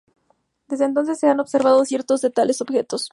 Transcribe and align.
Desde 0.67 0.85
entonces, 0.85 1.19
se 1.19 1.27
han 1.29 1.39
observado 1.39 1.85
cientos 1.85 2.21
de 2.21 2.31
tales 2.31 2.59
objetos. 2.59 3.09